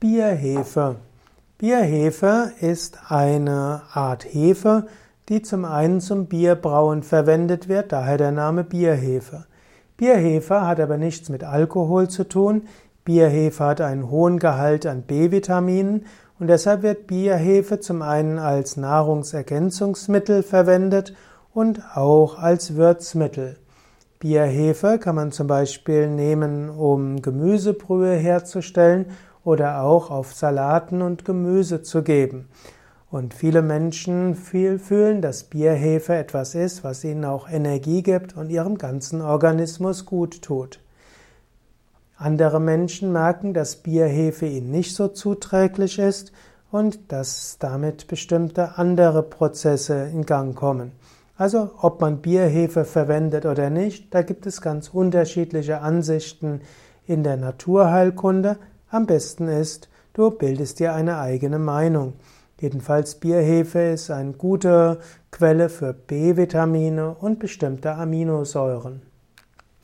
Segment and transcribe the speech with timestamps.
[0.00, 0.94] Bierhefe.
[1.58, 4.86] Bierhefe ist eine Art Hefe,
[5.28, 9.46] die zum einen zum Bierbrauen verwendet wird, daher der Name Bierhefe.
[9.96, 12.68] Bierhefe hat aber nichts mit Alkohol zu tun.
[13.04, 16.06] Bierhefe hat einen hohen Gehalt an B-Vitaminen
[16.38, 21.12] und deshalb wird Bierhefe zum einen als Nahrungsergänzungsmittel verwendet
[21.52, 23.56] und auch als Würzmittel.
[24.20, 29.06] Bierhefe kann man zum Beispiel nehmen, um Gemüsebrühe herzustellen
[29.44, 32.48] oder auch auf Salaten und Gemüse zu geben.
[33.10, 38.76] Und viele Menschen fühlen, dass Bierhefe etwas ist, was ihnen auch Energie gibt und ihrem
[38.76, 40.80] ganzen Organismus gut tut.
[42.16, 46.32] Andere Menschen merken, dass Bierhefe ihnen nicht so zuträglich ist
[46.70, 50.92] und dass damit bestimmte andere Prozesse in Gang kommen.
[51.36, 56.60] Also ob man Bierhefe verwendet oder nicht, da gibt es ganz unterschiedliche Ansichten
[57.06, 58.58] in der Naturheilkunde,
[58.90, 62.14] am besten ist, du bildest dir eine eigene Meinung.
[62.60, 64.98] Jedenfalls Bierhefe ist eine gute
[65.30, 69.02] Quelle für B-Vitamine und bestimmte Aminosäuren.